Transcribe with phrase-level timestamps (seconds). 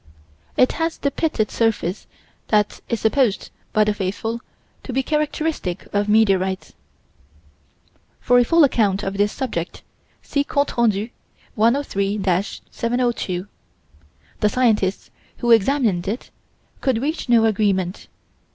[0.57, 2.07] It has the pitted surface
[2.47, 4.41] that is supposed by the faithful
[4.81, 6.73] to be characteristic of meteorites.
[8.19, 9.83] For a full account of this subject,
[10.23, 11.11] see Comptes Rendus,
[11.53, 12.17] 103
[12.71, 13.47] 702.
[14.39, 16.31] The scientists who examined it
[16.79, 18.07] could reach no agreement.